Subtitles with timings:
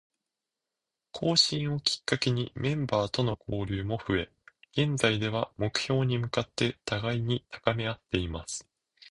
[1.13, 4.31] 更新をきっかけにメンバーとの交流も増え、
[4.71, 8.67] 現在では、目標に向かって互いに高めあっています。